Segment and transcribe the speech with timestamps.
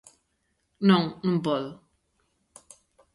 [0.89, 1.71] Non, non podo.